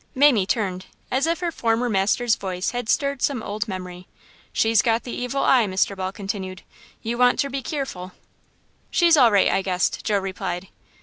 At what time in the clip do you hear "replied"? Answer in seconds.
10.17-10.69